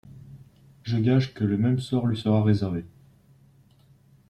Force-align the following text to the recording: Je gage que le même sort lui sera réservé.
Je 0.81 0.97
gage 0.97 1.35
que 1.35 1.43
le 1.43 1.59
même 1.59 1.77
sort 1.79 2.07
lui 2.07 2.17
sera 2.17 2.41
réservé. 2.41 2.85